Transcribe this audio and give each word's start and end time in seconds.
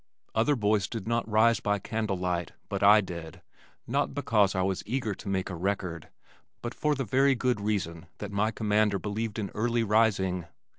Other 0.33 0.55
boys 0.55 0.87
did 0.87 1.07
not 1.07 1.29
rise 1.29 1.59
by 1.59 1.77
candle 1.77 2.17
light 2.17 2.53
but 2.69 2.81
I 2.81 3.01
did, 3.01 3.43
not 3.85 4.15
because 4.15 4.55
I 4.55 4.63
was 4.63 4.81
eager 4.87 5.13
to 5.13 5.29
make 5.29 5.51
a 5.51 5.55
record 5.55 6.09
but 6.63 6.73
for 6.73 6.95
the 6.95 7.05
very 7.05 7.35
good 7.35 7.61
reason 7.61 8.07
that 8.17 8.31
my 8.31 8.49
commander 8.49 8.97
believed 8.97 9.37
in 9.37 9.51
early 9.51 9.83
rising. 9.83 10.47